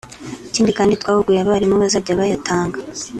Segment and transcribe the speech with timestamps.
[0.49, 2.77] ikindi kandi twahuguye abarimu bazajya bayatanga